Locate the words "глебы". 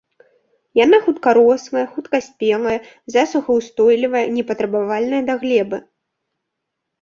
5.45-5.77